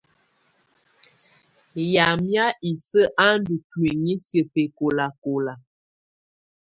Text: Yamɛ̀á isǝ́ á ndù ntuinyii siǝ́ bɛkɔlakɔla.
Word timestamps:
Yamɛ̀á 1.93 2.45
isǝ́ 2.71 3.11
á 3.25 3.27
ndù 3.39 3.53
ntuinyii 3.61 4.21
siǝ́ 4.25 4.47
bɛkɔlakɔla. 4.53 5.53